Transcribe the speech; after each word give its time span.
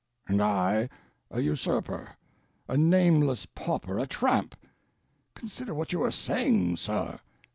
"And 0.27 0.41
I 0.41 0.89
a 1.29 1.41
usurper—a—nameless 1.41 3.45
pauper, 3.53 3.99
a 3.99 4.07
tramp! 4.07 4.55
Consider 5.35 5.75
what 5.75 5.93
you 5.93 6.01
are 6.01 6.09
saying, 6.09 6.77
sir." 6.77 7.19